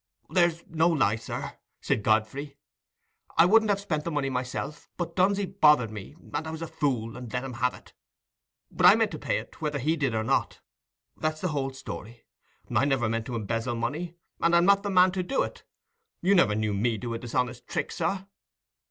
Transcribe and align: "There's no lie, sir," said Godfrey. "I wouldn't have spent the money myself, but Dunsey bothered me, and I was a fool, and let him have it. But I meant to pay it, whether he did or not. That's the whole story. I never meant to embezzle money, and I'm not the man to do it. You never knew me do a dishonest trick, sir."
"There's 0.31 0.65
no 0.65 0.89
lie, 0.89 1.15
sir," 1.17 1.59
said 1.79 2.01
Godfrey. 2.01 2.57
"I 3.37 3.45
wouldn't 3.45 3.69
have 3.69 3.79
spent 3.79 4.03
the 4.03 4.09
money 4.09 4.31
myself, 4.31 4.89
but 4.97 5.15
Dunsey 5.15 5.45
bothered 5.45 5.91
me, 5.91 6.15
and 6.33 6.47
I 6.47 6.49
was 6.49 6.63
a 6.63 6.67
fool, 6.67 7.15
and 7.15 7.31
let 7.31 7.43
him 7.43 7.53
have 7.53 7.75
it. 7.75 7.93
But 8.71 8.87
I 8.87 8.95
meant 8.95 9.11
to 9.11 9.19
pay 9.19 9.37
it, 9.37 9.61
whether 9.61 9.77
he 9.77 9.95
did 9.95 10.15
or 10.15 10.23
not. 10.23 10.59
That's 11.15 11.41
the 11.41 11.49
whole 11.49 11.69
story. 11.73 12.25
I 12.75 12.83
never 12.85 13.07
meant 13.07 13.27
to 13.27 13.35
embezzle 13.35 13.75
money, 13.75 14.15
and 14.39 14.55
I'm 14.55 14.65
not 14.65 14.81
the 14.81 14.89
man 14.89 15.11
to 15.11 15.21
do 15.21 15.43
it. 15.43 15.65
You 16.23 16.33
never 16.33 16.55
knew 16.55 16.73
me 16.73 16.97
do 16.97 17.13
a 17.13 17.19
dishonest 17.19 17.67
trick, 17.67 17.91
sir." 17.91 18.25